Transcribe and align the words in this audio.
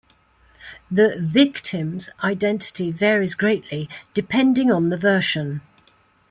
The 0.89 1.15
"victim's" 1.19 2.09
identity 2.23 2.89
varies 2.91 3.35
greatly 3.35 3.87
depending 4.15 4.71
on 4.71 4.89
the 4.89 4.97
version. 4.97 5.61